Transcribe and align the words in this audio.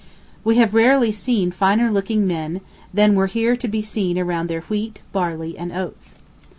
We 0.43 0.55
have 0.57 0.73
rarely 0.73 1.11
seen 1.11 1.51
finer 1.51 1.91
looking 1.91 2.25
men 2.25 2.61
than 2.91 3.13
were 3.13 3.27
here 3.27 3.55
to 3.55 3.67
be 3.67 3.83
seen 3.83 4.17
around 4.17 4.47
their 4.47 4.61
wheat, 4.61 5.01
barley, 5.11 5.55
and 5.55 5.71
oats. 5.71 6.15